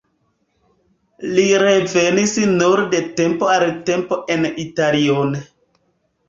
[1.35, 5.39] Li revenis nur de tempo al tempo en Italion.